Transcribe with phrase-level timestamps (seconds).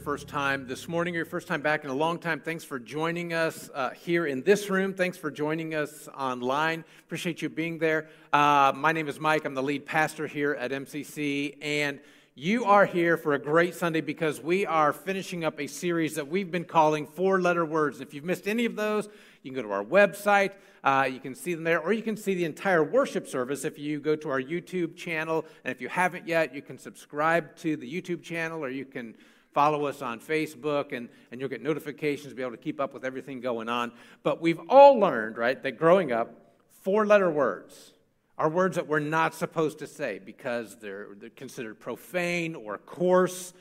[0.00, 2.78] first time this morning or your first time back in a long time, thanks for
[2.78, 4.94] joining us uh, here in this room.
[4.94, 6.84] Thanks for joining us online.
[7.04, 8.08] Appreciate you being there.
[8.32, 9.44] Uh, my name is Mike.
[9.44, 11.58] I'm the lead pastor here at MCC.
[11.60, 12.00] And
[12.34, 16.28] you are here for a great Sunday because we are finishing up a series that
[16.28, 18.00] we've been calling Four Letter Words.
[18.00, 19.06] If you've missed any of those,
[19.42, 20.52] you can go to our website.
[20.82, 23.78] Uh, you can see them there, or you can see the entire worship service if
[23.78, 25.44] you go to our YouTube channel.
[25.62, 29.14] And if you haven't yet, you can subscribe to the YouTube channel, or you can
[29.52, 33.04] follow us on Facebook, and, and you'll get notifications be able to keep up with
[33.04, 33.92] everything going on.
[34.22, 37.92] But we've all learned, right, that growing up, four letter words
[38.38, 43.52] are words that we're not supposed to say because they're, they're considered profane or coarse.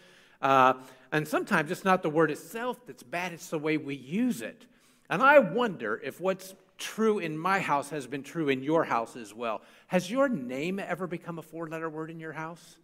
[0.42, 0.74] Uh,
[1.12, 4.66] and sometimes it's not the word itself that's bad, it's the way we use it.
[5.10, 9.16] And I wonder if what's true in my house has been true in your house
[9.18, 9.62] as well.
[9.88, 12.78] Has your name ever become a four letter word in your house?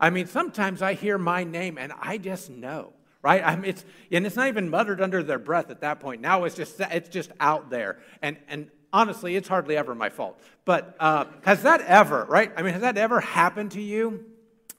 [0.00, 3.42] I mean, sometimes I hear my name and I just know, right?
[3.44, 6.20] I mean, it's, and it's not even muttered under their breath at that point.
[6.20, 7.98] Now it's just, it's just out there.
[8.22, 10.40] And, and honestly, it's hardly ever my fault.
[10.64, 12.52] But uh, has that ever, right?
[12.56, 14.24] I mean, has that ever happened to you?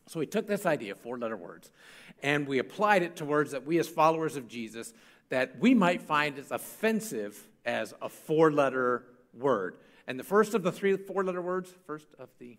[0.07, 1.71] So we took this idea, four letter words,
[2.23, 4.93] and we applied it to words that we as followers of Jesus
[5.29, 9.77] that we might find as offensive as a four letter word.
[10.07, 12.57] And the first of the three four letter words, first of the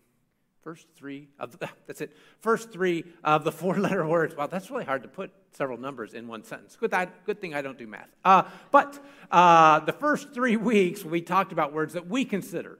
[0.61, 4.35] first three of the, that's it, first three of the four letter words.
[4.35, 6.75] Wow, that's really hard to put several numbers in one sentence.
[6.75, 6.93] Good,
[7.25, 8.09] good thing I don't do math.
[8.23, 12.79] Uh, but uh, the first three weeks, we talked about words that we consider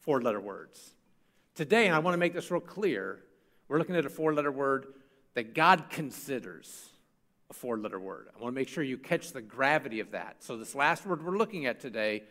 [0.00, 0.94] four letter words.
[1.54, 3.20] Today, and I want to make this real clear,
[3.68, 4.86] we're looking at a four letter word
[5.34, 6.90] that God considers
[7.50, 8.28] a four letter word.
[8.34, 10.36] I want to make sure you catch the gravity of that.
[10.40, 12.24] So, this last word we're looking at today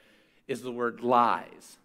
[0.48, 1.78] is the word lies.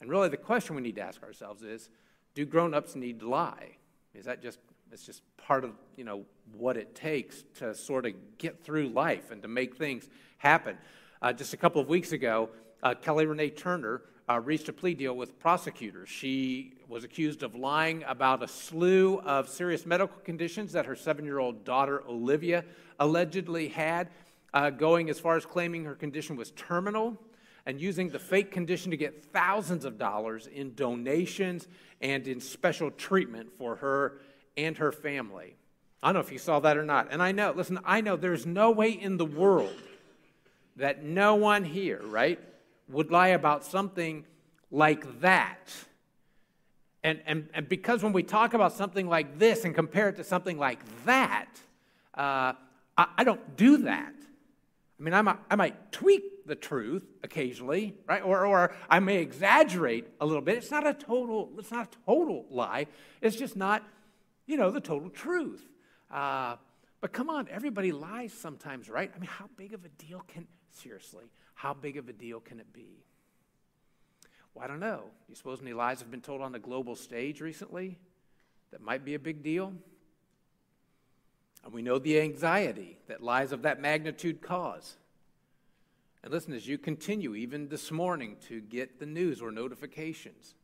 [0.00, 1.88] And really, the question we need to ask ourselves is
[2.38, 3.70] do grown ups need to lie?
[4.14, 4.60] Is that just
[4.92, 6.24] it's just part of you know
[6.56, 10.78] what it takes to sort of get through life and to make things happen.
[11.20, 12.48] Uh, just a couple of weeks ago,
[12.84, 16.08] uh, Kelly Renee Turner uh, reached a plea deal with prosecutors.
[16.08, 21.24] She was accused of lying about a slew of serious medical conditions that her seven
[21.24, 22.64] year old daughter, Olivia,
[23.00, 24.10] allegedly had,
[24.54, 27.18] uh, going as far as claiming her condition was terminal
[27.68, 31.68] and using the fake condition to get thousands of dollars in donations
[32.00, 34.22] and in special treatment for her
[34.56, 35.54] and her family.
[36.02, 37.08] I don't know if you saw that or not.
[37.10, 39.76] And I know, listen, I know there's no way in the world
[40.76, 42.40] that no one here, right,
[42.88, 44.24] would lie about something
[44.70, 45.70] like that.
[47.04, 50.24] And, and, and because when we talk about something like this and compare it to
[50.24, 51.50] something like that,
[52.16, 52.54] uh,
[52.96, 54.14] I, I, don't do that.
[54.98, 58.22] I mean, I might, I might tweak the truth occasionally, right?
[58.22, 60.56] Or, or I may exaggerate a little bit.
[60.56, 62.86] It's not a total, it's not a total lie.
[63.20, 63.84] It's just not,
[64.46, 65.64] you know, the total truth.
[66.10, 66.56] Uh,
[67.00, 69.12] but come on, everybody lies sometimes, right?
[69.14, 72.58] I mean, how big of a deal can, seriously, how big of a deal can
[72.58, 73.04] it be?
[74.54, 75.04] Well, I don't know.
[75.28, 77.98] You suppose any lies have been told on the global stage recently
[78.72, 79.72] that might be a big deal?
[81.64, 84.96] And we know the anxiety that lies of that magnitude cause.
[86.22, 90.54] And listen, as you continue, even this morning, to get the news or notifications,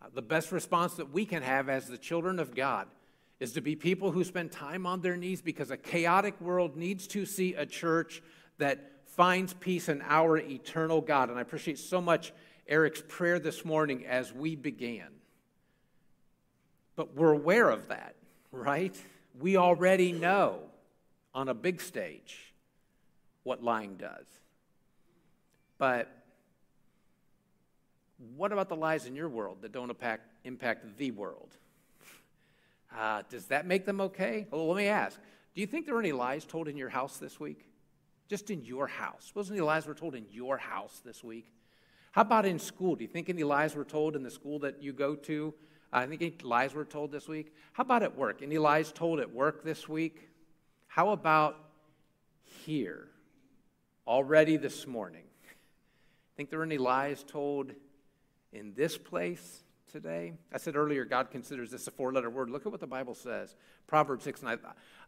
[0.00, 2.86] uh, the best response that we can have as the children of God
[3.40, 7.06] is to be people who spend time on their knees because a chaotic world needs
[7.08, 8.22] to see a church
[8.58, 11.30] that finds peace in our eternal God.
[11.30, 12.32] And I appreciate so much
[12.68, 15.08] Eric's prayer this morning as we began.
[16.94, 18.14] But we're aware of that,
[18.52, 18.94] right?
[19.38, 20.60] We already know
[21.34, 22.54] on a big stage
[23.42, 24.26] what lying does.
[25.80, 26.14] But
[28.36, 31.56] what about the lies in your world that don't impact, impact the world?
[32.92, 34.48] Uh, does that make them okay?
[34.50, 35.16] Well, let me ask
[35.54, 37.70] Do you think there were any lies told in your house this week?
[38.30, 39.32] just in your house.
[39.34, 41.52] Wasn't any lies were told in your house this week?
[42.12, 42.94] How about in school?
[42.94, 45.52] Do you think any lies were told in the school that you go to?
[45.92, 47.52] I think any lies were told this week.
[47.72, 48.40] How about at work?
[48.40, 50.28] Any lies told at work this week?
[50.86, 51.56] How about
[52.44, 53.08] here?
[54.06, 55.24] Already this morning.
[56.40, 57.70] Think there are any lies told
[58.50, 59.62] in this place?
[59.92, 60.32] today.
[60.54, 62.48] I said earlier, God considers this a four letter word.
[62.48, 63.56] Look at what the Bible says.
[63.86, 64.56] Proverbs 6, and I,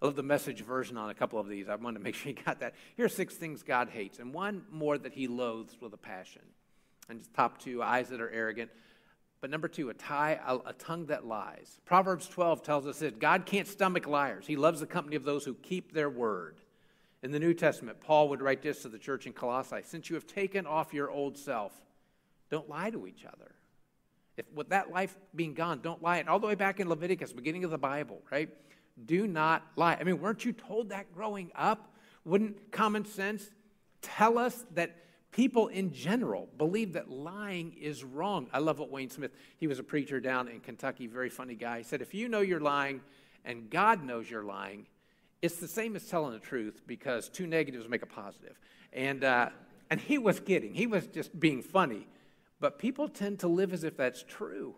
[0.05, 1.69] love the message version on a couple of these.
[1.70, 2.75] I wanted to make sure you got that.
[2.96, 6.43] Here are six things God hates, and one more that he loathes with a passion.
[7.08, 8.70] And top two, eyes that are arrogant.
[9.40, 11.81] But number two, a, tie, a, a tongue that lies.
[11.87, 14.46] Proverbs 12 tells us that God can't stomach liars.
[14.46, 16.56] He loves the company of those who keep their word.
[17.23, 20.15] In the New Testament, Paul would write this to the church in Colossae Since you
[20.15, 21.73] have taken off your old self,
[22.51, 23.53] don't lie to each other
[24.37, 26.19] if with that life being gone, don't lie.
[26.19, 28.49] And all the way back in Leviticus, beginning of the Bible, right?
[29.07, 29.97] do not lie.
[29.99, 31.95] I mean, weren't you told that growing up?
[32.25, 33.51] Wouldn't common sense
[34.01, 34.97] tell us that
[35.31, 38.49] people in general believe that lying is wrong?
[38.53, 41.79] I love what Wayne Smith, he was a preacher down in Kentucky, very funny guy.
[41.79, 43.01] He said, If you know you're lying
[43.45, 44.87] and God knows you're lying,
[45.43, 48.59] it's the same as telling the truth because two negatives make a positive.
[48.93, 49.50] And, uh,
[49.91, 52.06] and he was kidding, he was just being funny.
[52.61, 54.77] But people tend to live as if that's true.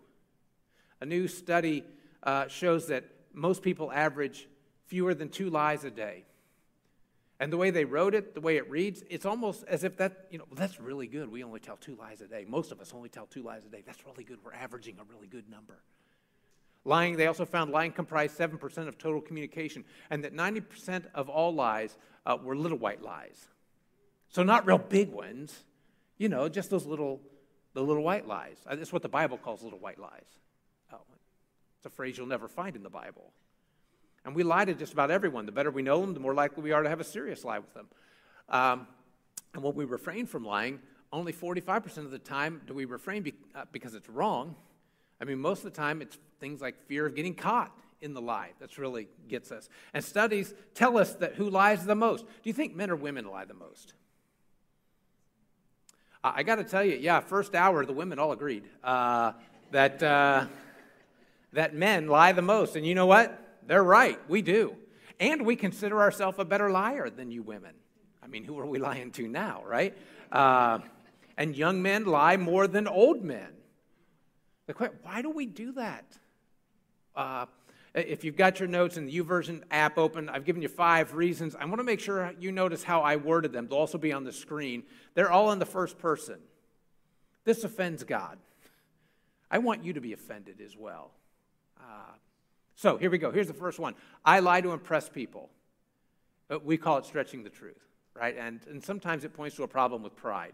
[1.01, 1.83] A new study
[2.23, 4.47] uh, shows that most people average
[4.87, 6.25] fewer than two lies a day.
[7.39, 10.25] And the way they wrote it, the way it reads, it's almost as if that,
[10.31, 11.29] you know, that's really good.
[11.29, 12.45] We only tell two lies a day.
[12.47, 13.83] Most of us only tell two lies a day.
[13.85, 14.39] That's really good.
[14.43, 15.79] We're averaging a really good number.
[16.85, 21.53] Lying, they also found lying comprised 7% of total communication, and that 90% of all
[21.53, 21.97] lies
[22.27, 23.47] uh, were little white lies.
[24.29, 25.63] So, not real big ones,
[26.19, 27.21] you know, just those little,
[27.73, 28.57] the little white lies.
[28.67, 30.25] Uh, that's what the Bible calls little white lies.
[30.93, 30.99] Oh,
[31.77, 33.31] it's a phrase you'll never find in the Bible.
[34.23, 35.45] And we lie to just about everyone.
[35.45, 37.59] The better we know them, the more likely we are to have a serious lie
[37.59, 37.87] with them.
[38.49, 38.87] Um,
[39.53, 40.79] and when we refrain from lying,
[41.11, 44.55] only 45% of the time do we refrain be, uh, because it's wrong.
[45.21, 47.71] I mean, most of the time it's things like fear of getting caught
[48.01, 49.69] in the lie that's really gets us.
[49.93, 52.25] And studies tell us that who lies the most.
[52.25, 53.93] Do you think men or women lie the most?
[56.23, 59.33] I got to tell you, yeah, first hour, the women all agreed uh,
[59.71, 60.47] that, uh,
[61.53, 62.75] that men lie the most.
[62.75, 63.59] And you know what?
[63.67, 64.19] They're right.
[64.27, 64.75] We do.
[65.19, 67.75] And we consider ourselves a better liar than you women.
[68.23, 69.95] I mean, who are we lying to now, right?
[70.31, 70.79] Uh,
[71.37, 73.49] and young men lie more than old men.
[74.67, 76.05] The question, why do we do that?
[77.15, 77.45] Uh,
[77.93, 81.55] if you've got your notes in the YouVersion app open, I've given you five reasons.
[81.55, 83.67] I want to make sure you notice how I worded them.
[83.67, 84.83] They'll also be on the screen.
[85.13, 86.39] They're all in the first person.
[87.45, 88.37] This offends God.
[89.49, 91.11] I want you to be offended as well.
[91.79, 92.15] Uh,
[92.75, 93.31] so here we go.
[93.31, 93.95] Here's the first one
[94.25, 95.49] I lie to impress people.
[96.63, 97.81] We call it stretching the truth,
[98.13, 98.35] right?
[98.37, 100.53] And, and sometimes it points to a problem with pride.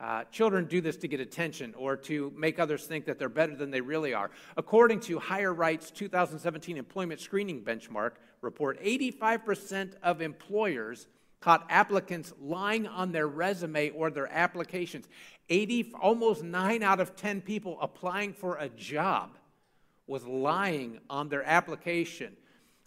[0.00, 3.54] Uh, children do this to get attention or to make others think that they're better
[3.54, 4.30] than they really are.
[4.56, 11.06] According to HireRight's 2017 Employment Screening Benchmark report, 85% of employers
[11.40, 15.06] caught applicants lying on their resume or their applications.
[15.48, 19.36] 80, almost 9 out of 10 people applying for a job
[20.06, 22.36] was lying on their application.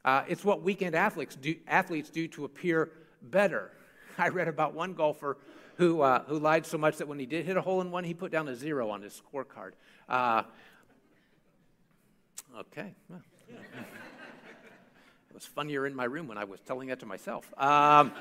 [0.03, 3.71] Uh, it's what weekend athletes do, athletes do to appear better.
[4.17, 5.37] I read about one golfer
[5.77, 8.03] who, uh, who lied so much that when he did hit a hole in one,
[8.03, 9.71] he put down a zero on his scorecard.
[10.09, 10.43] Uh,
[12.59, 12.93] okay.
[13.09, 17.51] Well, it was funnier in my room when I was telling that to myself.
[17.57, 18.11] Um,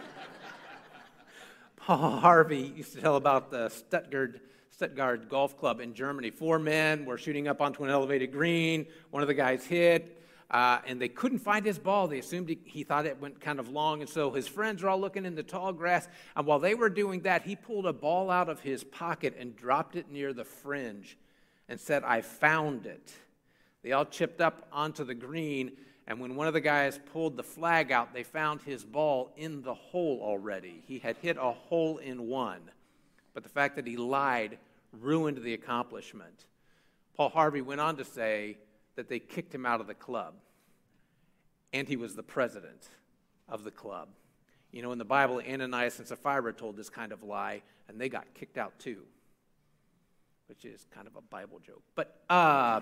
[1.76, 6.30] Paul Harvey used to tell about the Stuttgart, Stuttgart Golf Club in Germany.
[6.30, 8.86] Four men were shooting up onto an elevated green.
[9.10, 10.20] One of the guys hit.
[10.50, 12.06] Uh, and they couldn't find his ball.
[12.06, 14.00] They assumed he, he, thought it went kind of long.
[14.00, 16.06] And so his friends are all looking in the tall grass.
[16.36, 19.56] And while they were doing that, he pulled a ball out of his pocket and
[19.56, 21.18] dropped it near the fringe
[21.68, 23.12] and said, I found it.
[23.82, 25.72] They all chipped up onto the green.
[26.06, 29.62] And when one of the guys pulled the flag out, they found his ball in
[29.62, 30.84] the hole already.
[30.86, 32.60] He had hit a hole in one.
[33.34, 34.58] But the fact that he lied
[34.92, 36.46] ruined the accomplishment.
[37.16, 38.58] Paul Harvey went on to say,
[38.96, 40.34] that they kicked him out of the club.
[41.76, 42.88] And he was the president
[43.50, 44.08] of the club.
[44.72, 48.08] You know, in the Bible, Ananias and Sapphira told this kind of lie, and they
[48.08, 49.02] got kicked out too,
[50.48, 51.82] which is kind of a Bible joke.
[51.94, 52.80] But uh,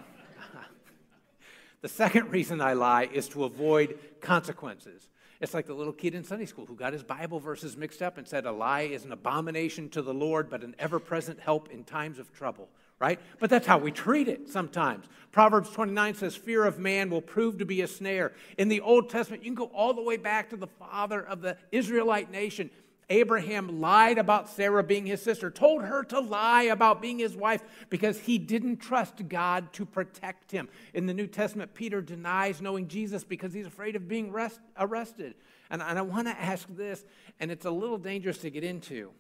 [1.83, 5.09] the second reason I lie is to avoid consequences.
[5.41, 8.17] It's like the little kid in Sunday school who got his Bible verses mixed up
[8.17, 11.69] and said, A lie is an abomination to the Lord, but an ever present help
[11.73, 13.21] in times of trouble right?
[13.39, 15.07] But that's how we treat it sometimes.
[15.33, 18.33] Proverbs 29 says, Fear of man will prove to be a snare.
[18.57, 21.41] In the Old Testament, you can go all the way back to the father of
[21.41, 22.71] the Israelite nation.
[23.11, 27.63] Abraham lied about Sarah being his sister, told her to lie about being his wife
[27.91, 30.69] because he didn't trust God to protect him.
[30.95, 35.35] In the New Testament, Peter denies knowing Jesus because he's afraid of being rest, arrested.
[35.71, 37.05] And, and I want to ask this,
[37.41, 39.11] and it's a little dangerous to get into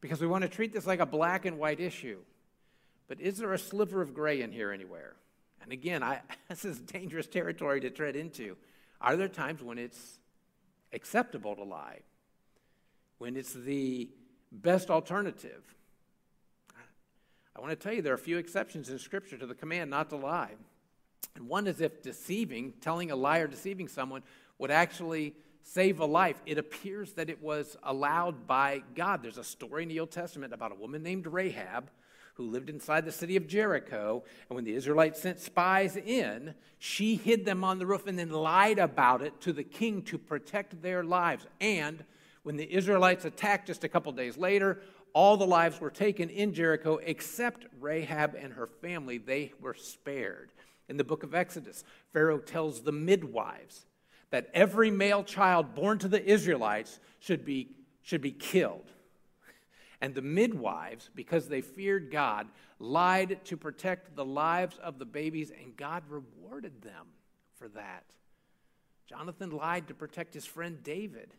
[0.00, 2.18] because we want to treat this like a black and white issue.
[3.08, 5.14] But is there a sliver of gray in here anywhere?
[5.62, 8.56] And again, I, this is dangerous territory to tread into.
[9.00, 10.18] Are there times when it's
[10.92, 12.00] acceptable to lie?
[13.18, 14.10] When it's the
[14.52, 15.62] best alternative?
[17.54, 19.90] I want to tell you there are a few exceptions in Scripture to the command
[19.90, 20.52] not to lie.
[21.34, 24.22] And one is if deceiving, telling a lie or deceiving someone,
[24.58, 26.40] would actually save a life.
[26.46, 29.22] It appears that it was allowed by God.
[29.22, 31.90] There's a story in the Old Testament about a woman named Rahab
[32.36, 34.22] who lived inside the city of Jericho.
[34.48, 38.30] And when the Israelites sent spies in, she hid them on the roof and then
[38.30, 41.46] lied about it to the king to protect their lives.
[41.60, 42.04] And
[42.42, 44.80] when the Israelites attacked just a couple days later,
[45.14, 49.16] all the lives were taken in Jericho except Rahab and her family.
[49.16, 50.52] They were spared.
[50.90, 53.86] In the book of Exodus, Pharaoh tells the midwives
[54.30, 57.70] that every male child born to the Israelites should be,
[58.02, 58.90] should be killed.
[60.00, 62.48] And the midwives, because they feared God,
[62.78, 67.06] lied to protect the lives of the babies, and God rewarded them
[67.58, 68.04] for that.
[69.06, 71.32] Jonathan lied to protect his friend David.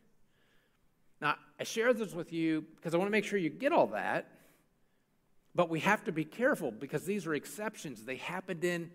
[1.21, 3.87] Now, I share this with you because I want to make sure you get all
[3.87, 4.27] that,
[5.53, 8.03] but we have to be careful because these are exceptions.
[8.03, 8.91] They happened in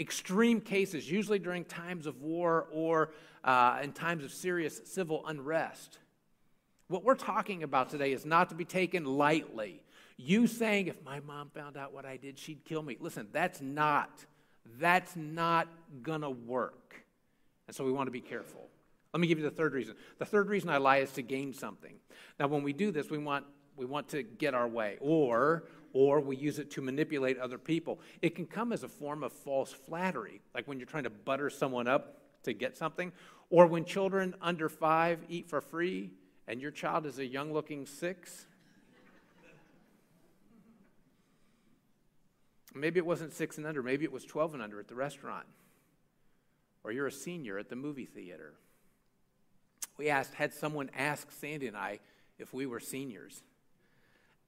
[0.00, 3.12] extreme cases, usually during times of war or
[3.44, 5.98] uh, in times of serious civil unrest.
[6.88, 9.82] What we're talking about today is not to be taken lightly.
[10.16, 12.96] You saying, if my mom found out what I did, she'd kill me.
[13.00, 14.24] Listen, that's not,
[14.78, 15.66] that's not
[16.02, 17.04] gonna work.
[17.66, 18.68] And so we want to be careful.
[19.12, 19.96] Let me give you the third reason.
[20.18, 21.94] The third reason I lie is to gain something.
[22.38, 23.44] Now, when we do this, we want,
[23.76, 27.98] we want to get our way, or, or we use it to manipulate other people.
[28.22, 31.50] It can come as a form of false flattery, like when you're trying to butter
[31.50, 33.10] someone up to get something,
[33.50, 36.10] or when children under five eat for free
[36.48, 38.46] and your child is a young looking six.
[42.74, 45.46] Maybe it wasn't six and under, maybe it was 12 and under at the restaurant.
[46.84, 48.52] Or you're a senior at the movie theater
[49.96, 52.00] we asked, had someone ask Sandy and I
[52.38, 53.42] if we were seniors.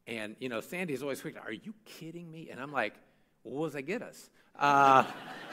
[0.06, 2.48] And, you know, Sandy's always quick, are you kidding me?
[2.50, 2.94] And I'm like,
[3.44, 4.30] well, what does that get us?
[4.58, 5.04] Uh,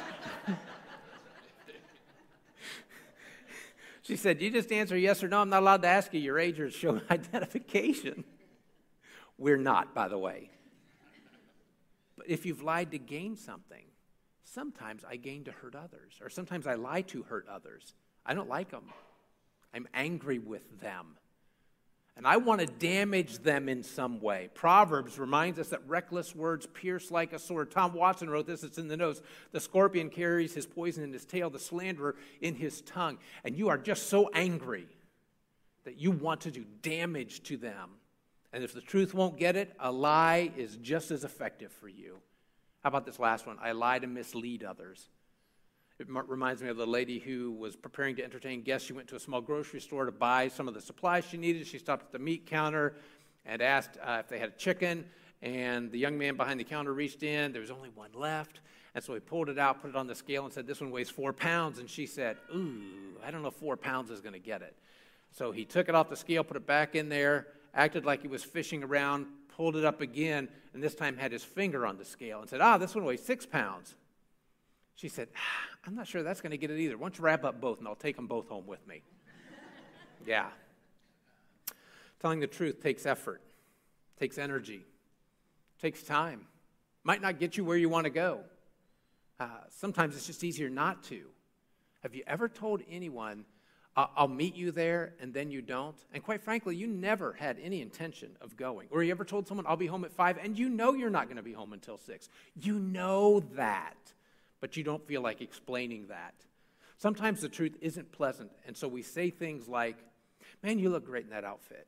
[4.06, 5.42] she said, you just answer yes or no.
[5.42, 8.24] I'm not allowed to ask you your age or show identification.
[9.38, 10.52] We're not, by the way.
[12.16, 13.84] But if you've lied to gain something,
[14.44, 17.96] sometimes I gain to hurt others, or sometimes I lie to hurt others.
[18.24, 18.86] I don't like them.
[19.74, 21.18] I'm angry with them.
[22.18, 24.50] And I want to damage them in some way.
[24.54, 27.72] Proverbs reminds us that reckless words pierce like a sword.
[27.72, 29.22] Tom Watson wrote this, it's in the notes.
[29.52, 33.18] The scorpion carries his poison in his tail, the slanderer in his tongue.
[33.44, 34.88] And you are just so angry
[35.84, 37.92] that you want to do damage to them.
[38.54, 42.20] And if the truth won't get it, a lie is just as effective for you.
[42.82, 43.58] How about this last one?
[43.62, 45.10] I lie to mislead others.
[45.98, 48.86] It reminds me of the lady who was preparing to entertain guests.
[48.86, 51.66] She went to a small grocery store to buy some of the supplies she needed.
[51.66, 52.96] She stopped at the meat counter
[53.46, 55.06] and asked uh, if they had a chicken.
[55.42, 57.54] And the young man behind the counter reached in.
[57.54, 58.60] There was only one left.
[58.94, 60.92] And so he pulled it out, put it on the scale, and said, This one
[60.92, 61.80] weighs four pounds.
[61.80, 62.82] And she said, Ooh,
[63.26, 64.76] I don't know if four pounds is going to get it.
[65.32, 68.28] So he took it off the scale, put it back in there, acted like he
[68.28, 72.06] was fishing around, pulled it up again, and this time had his finger on the
[72.06, 73.96] scale and said, Ah, this one weighs six pounds.
[74.96, 76.98] She said, ah, I'm not sure that's going to get it either.
[76.98, 79.02] Why don't you wrap up both and I'll take them both home with me?
[80.26, 80.48] yeah.
[82.22, 83.42] Telling the truth takes effort,
[84.18, 84.82] takes energy,
[85.82, 86.48] takes time.
[87.04, 88.40] Might not get you where you want to go.
[89.40, 91.26] Uh, sometimes it's just easier not to.
[92.02, 93.46] Have you ever told anyone,
[93.98, 95.96] I'll meet you there, and then you don't?
[96.14, 98.88] And quite frankly, you never had any intention of going.
[98.92, 101.26] Or you ever told someone, I'll be home at five, and you know you're not
[101.26, 102.30] going to be home until six?
[102.62, 103.96] You know that
[104.62, 106.34] but you don't feel like explaining that.
[106.98, 109.98] Sometimes the truth isn't pleasant, and so we say things like,
[110.64, 111.88] Man, you look great in that outfit.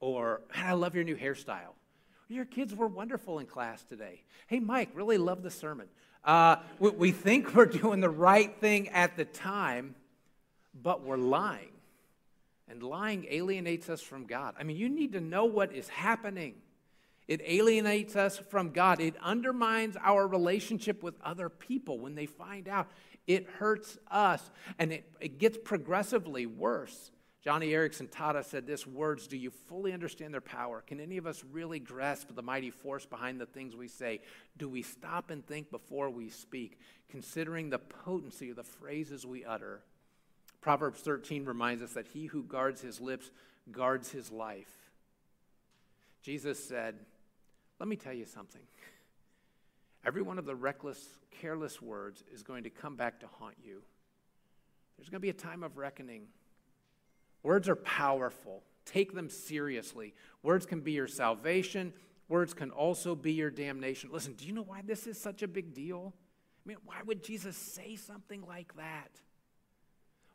[0.00, 1.74] Or, I love your new hairstyle.
[2.28, 4.22] Your kids were wonderful in class today.
[4.46, 5.86] Hey, Mike, really love the sermon.
[6.24, 9.94] Uh, we, we think we're doing the right thing at the time,
[10.74, 11.68] but we're lying.
[12.68, 14.54] And lying alienates us from God.
[14.58, 16.54] I mean, you need to know what is happening.
[17.26, 19.00] It alienates us from God.
[19.00, 22.90] It undermines our relationship with other people when they find out.
[23.26, 27.10] It hurts us, and it, it gets progressively worse.
[27.44, 30.82] Joni Eareckson Tada said this words Do you fully understand their power?
[30.86, 34.20] Can any of us really grasp the mighty force behind the things we say?
[34.56, 36.78] Do we stop and think before we speak,
[37.08, 39.82] considering the potency of the phrases we utter?
[40.62, 43.30] Proverbs 13 reminds us that he who guards his lips
[43.70, 44.83] guards his life.
[46.24, 46.94] Jesus said,
[47.78, 48.62] let me tell you something.
[50.06, 50.98] Every one of the reckless,
[51.30, 53.82] careless words is going to come back to haunt you.
[54.96, 56.28] There's going to be a time of reckoning.
[57.42, 58.62] Words are powerful.
[58.86, 60.14] Take them seriously.
[60.42, 61.92] Words can be your salvation.
[62.28, 64.08] Words can also be your damnation.
[64.10, 66.14] Listen, do you know why this is such a big deal?
[66.64, 69.10] I mean, why would Jesus say something like that?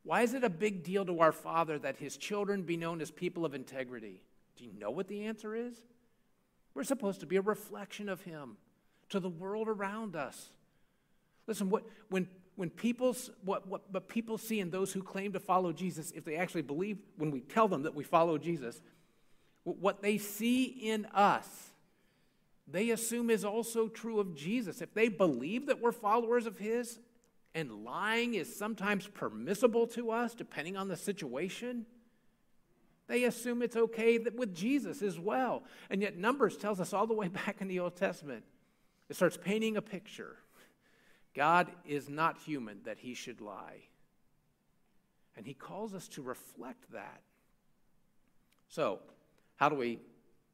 [0.03, 3.09] Why is it a big deal to our Father that his children be known as
[3.09, 4.21] people of integrity?
[4.59, 5.75] Do you know what the answer is?
[6.73, 8.57] We're supposed to be a reflection of Him
[9.07, 10.49] to the world around us.
[11.47, 15.39] Listen, what, when, when people, what, what, what people see in those who claim to
[15.39, 18.81] follow Jesus, if they actually believe, when we tell them that we follow Jesus,
[19.63, 21.47] what they see in us,
[22.67, 24.81] they assume is also true of Jesus.
[24.81, 26.99] If they believe that we're followers of His,
[27.55, 31.85] and lying is sometimes permissible to us, depending on the situation,
[33.09, 35.63] they assume it's okay with Jesus as well.
[35.89, 38.45] And yet, Numbers tells us all the way back in the Old Testament,
[39.09, 40.37] it starts painting a picture.
[41.35, 43.81] God is not human that he should lie.
[45.35, 47.21] And he calls us to reflect that.
[48.67, 48.99] So,
[49.55, 49.99] how do we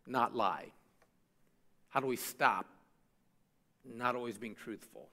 [0.07, 0.67] not lie?
[1.89, 2.67] How do we stop
[3.83, 5.09] not always being truthful?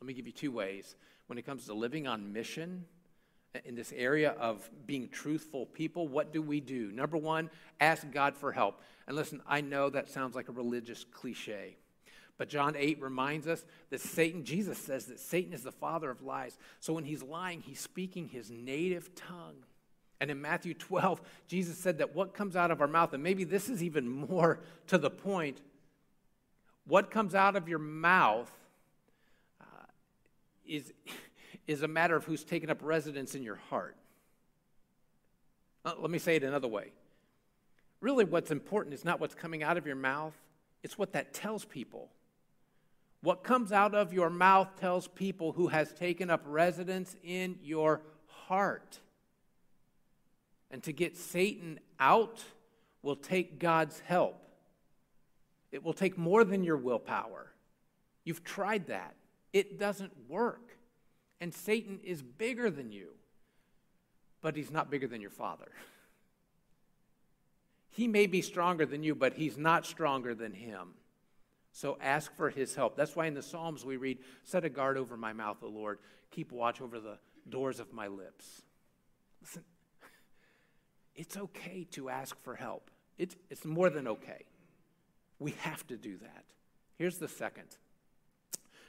[0.00, 0.94] Let me give you two ways.
[1.26, 2.84] When it comes to living on mission,
[3.64, 6.90] in this area of being truthful people, what do we do?
[6.92, 8.80] Number one, ask God for help.
[9.06, 11.76] And listen, I know that sounds like a religious cliche,
[12.36, 16.22] but John 8 reminds us that Satan, Jesus says that Satan is the father of
[16.22, 16.58] lies.
[16.80, 19.56] So when he's lying, he's speaking his native tongue.
[20.20, 23.44] And in Matthew 12, Jesus said that what comes out of our mouth, and maybe
[23.44, 25.60] this is even more to the point,
[26.86, 28.50] what comes out of your mouth
[29.60, 29.86] uh,
[30.66, 30.92] is
[31.66, 33.96] is a matter of who's taken up residence in your heart.
[35.84, 36.92] Uh, let me say it another way.
[38.00, 40.34] Really, what's important is not what's coming out of your mouth,
[40.82, 42.10] it's what that tells people.
[43.22, 48.02] What comes out of your mouth tells people who has taken up residence in your
[48.26, 48.98] heart.
[50.70, 52.44] And to get Satan out
[53.00, 54.44] will take God's help.
[55.72, 57.50] It will take more than your willpower.
[58.24, 59.14] You've tried that,
[59.54, 60.76] it doesn't work.
[61.40, 63.08] And Satan is bigger than you,
[64.40, 65.72] but he's not bigger than your father.
[67.90, 70.94] He may be stronger than you, but he's not stronger than him.
[71.72, 72.96] So ask for his help.
[72.96, 75.98] That's why in the Psalms we read, Set a guard over my mouth, O Lord.
[76.30, 77.18] Keep watch over the
[77.48, 78.62] doors of my lips.
[79.40, 79.64] Listen,
[81.14, 82.90] it's okay to ask for help.
[83.18, 84.44] It's, it's more than okay.
[85.38, 86.44] We have to do that.
[86.96, 87.76] Here's the second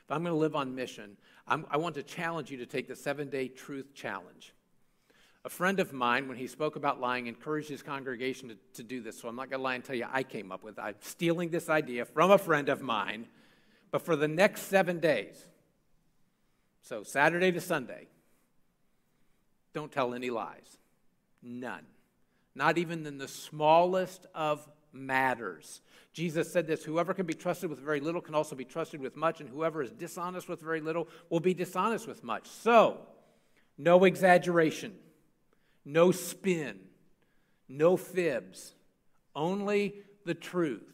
[0.06, 2.88] if I'm going to live on mission, I'm, i want to challenge you to take
[2.88, 4.54] the seven day truth challenge.
[5.44, 9.02] A friend of mine, when he spoke about lying, encouraged his congregation to, to do
[9.02, 9.20] this.
[9.20, 10.82] So I'm not going to lie and tell you I came up with it.
[10.82, 13.28] I'm stealing this idea from a friend of mine.
[13.91, 15.46] But for the next seven days,
[16.82, 18.08] so Saturday to Sunday,
[19.74, 20.78] don't tell any lies.
[21.41, 21.86] None.
[22.56, 25.82] Not even in the smallest of matters.
[26.15, 29.17] Jesus said this Whoever can be trusted with very little can also be trusted with
[29.17, 32.47] much, and whoever is dishonest with very little will be dishonest with much.
[32.47, 33.01] So,
[33.78, 34.95] no exaggeration,
[35.84, 36.80] no spin,
[37.67, 38.75] no fibs,
[39.36, 40.89] only the truth.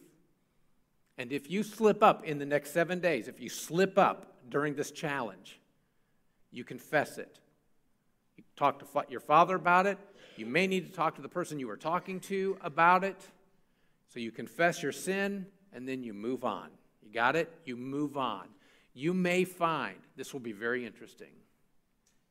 [1.20, 4.74] And if you slip up in the next seven days, if you slip up during
[4.74, 5.60] this challenge,
[6.50, 7.38] you confess it.
[8.38, 10.00] You talk to your father about it.
[10.36, 13.22] You may need to talk to the person you were talking to about it.
[14.14, 16.70] So you confess your sin and then you move on.
[17.02, 17.52] You got it?
[17.66, 18.48] You move on.
[18.94, 21.32] You may find, this will be very interesting.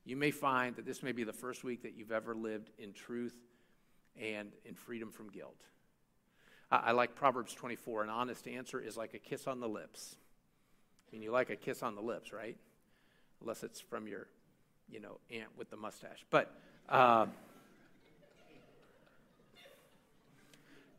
[0.04, 2.92] You may find that this may be the first week that you've ever lived in
[2.92, 3.36] truth
[4.20, 5.56] and in freedom from guilt.
[6.70, 8.04] I, I like Proverbs 24.
[8.04, 10.16] An honest answer is like a kiss on the lips.
[11.08, 12.58] I mean, you like a kiss on the lips, right?
[13.40, 14.26] Unless it's from your,
[14.90, 16.26] you know, aunt with the mustache.
[16.28, 16.54] But,
[16.90, 17.26] uh,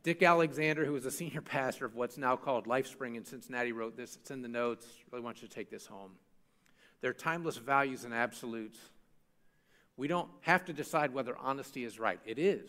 [0.02, 3.96] Dick Alexander, who was a senior pastor of what's now called LifeSpring in Cincinnati, wrote
[3.96, 4.16] this.
[4.16, 4.86] It's in the notes.
[5.12, 6.12] Really want you to take this home.
[7.00, 8.78] They're timeless values and absolutes.
[9.96, 12.18] We don't have to decide whether honesty is right.
[12.24, 12.68] It is,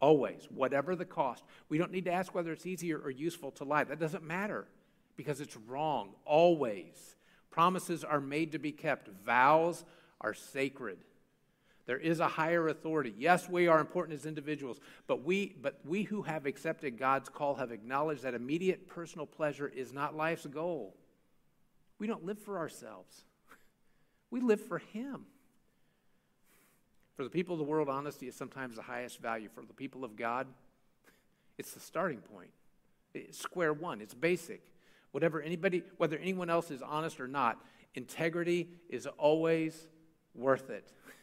[0.00, 1.44] always, whatever the cost.
[1.68, 3.84] We don't need to ask whether it's easier or useful to lie.
[3.84, 4.66] That doesn't matter
[5.16, 7.16] because it's wrong, always.
[7.50, 9.84] Promises are made to be kept, vows
[10.20, 10.98] are sacred.
[11.86, 13.14] There is a higher authority.
[13.16, 17.54] Yes, we are important as individuals, but we, but we who have accepted God's call
[17.54, 20.96] have acknowledged that immediate personal pleasure is not life's goal.
[21.98, 23.24] We don't live for ourselves,
[24.30, 25.26] we live for Him.
[27.16, 29.48] For the people of the world, honesty is sometimes the highest value.
[29.54, 30.46] For the people of God,
[31.58, 32.50] it's the starting point.
[33.14, 34.60] It's square one, it's basic.
[35.12, 39.88] Whatever anybody, whether anyone else is honest or not, integrity is always
[40.34, 40.92] worth it.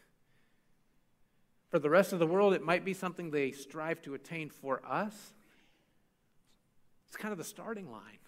[1.73, 4.51] For the rest of the world, it might be something they strive to attain.
[4.51, 5.33] For us,
[7.07, 8.19] it's kind of the starting line.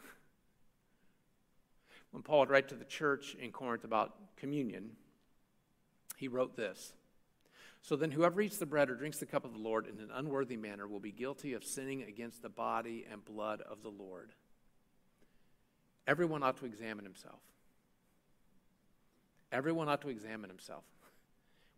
[2.10, 4.94] When Paul would write to the church in Corinth about communion,
[6.18, 6.94] he wrote this
[7.84, 10.10] So then, whoever eats the bread or drinks the cup of the Lord in an
[10.12, 14.32] unworthy manner will be guilty of sinning against the body and blood of the Lord.
[16.08, 17.42] everyone ought to examine himself.
[19.52, 20.84] Everyone ought to examine himself.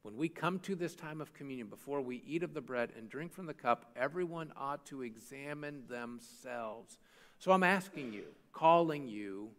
[0.07, 3.09] When we come to this time of communion, before we eat of the bread and
[3.09, 6.97] drink from the cup, everyone ought to examine themselves.
[7.39, 9.49] So I'm asking you, calling you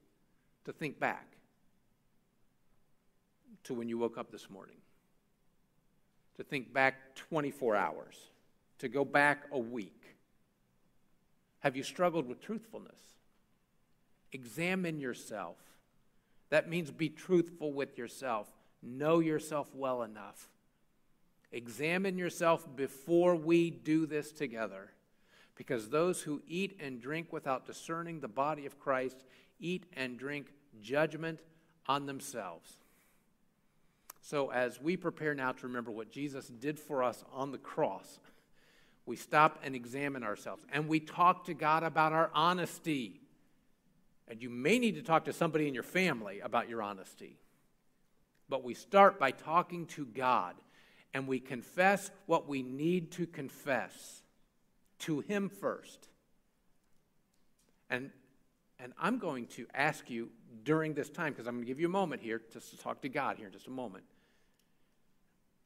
[0.65, 1.37] to think back
[3.65, 4.79] to when you woke up this morning,
[6.39, 8.17] to think back 24 hours,
[8.79, 10.17] to go back a week.
[11.59, 12.95] Have you struggled with truthfulness?
[14.33, 15.59] Examine yourself.
[16.49, 18.49] That means be truthful with yourself.
[18.83, 20.49] Know yourself well enough.
[21.51, 24.91] Examine yourself before we do this together.
[25.57, 29.25] Because those who eat and drink without discerning the body of Christ
[29.59, 31.41] eat and drink judgment
[31.87, 32.77] on themselves.
[34.21, 38.21] So, as we prepare now to remember what Jesus did for us on the cross,
[39.07, 43.23] we stop and examine ourselves and we talk to God about our honesty.
[44.29, 47.39] And you may need to talk to somebody in your family about your honesty.
[48.49, 50.55] But we start by talking to God
[51.15, 54.23] and we confess what we need to confess
[55.01, 56.09] to Him first.
[57.91, 58.11] And,
[58.79, 60.31] and I'm going to ask you
[60.65, 63.03] during this time, because I'm going to give you a moment here just to talk
[63.03, 64.05] to God here in just a moment.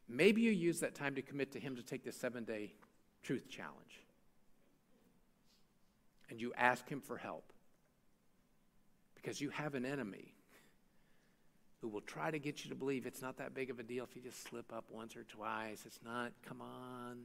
[0.08, 2.74] Maybe you use that time to commit to Him to take this seven day
[3.22, 4.00] truth challenge.
[6.30, 7.52] And you ask Him for help.
[9.14, 10.34] Because you have an enemy
[11.82, 14.04] who will try to get you to believe it's not that big of a deal
[14.04, 15.82] if you just slip up once or twice.
[15.84, 17.18] It's not, come on,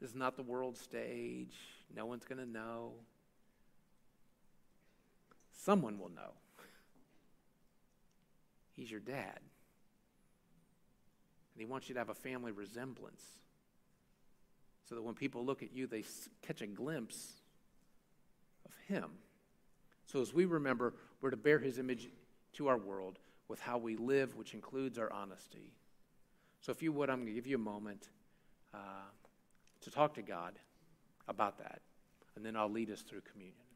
[0.00, 1.54] this is not the world stage.
[1.94, 2.92] No one's going to know.
[5.52, 6.32] Someone will know.
[8.72, 9.40] He's your dad.
[11.54, 13.22] And he wants you to have a family resemblance
[14.88, 16.04] so that when people look at you, they
[16.40, 17.32] catch a glimpse
[18.64, 19.10] of him.
[20.06, 22.08] So as we remember, we're to bear his image
[22.54, 23.18] to our world
[23.48, 25.72] with how we live, which includes our honesty.
[26.60, 28.08] So if you would, I'm going to give you a moment
[28.74, 29.10] uh,
[29.80, 30.58] to talk to God
[31.28, 31.80] about that,
[32.36, 33.67] and then I'll lead us through communion.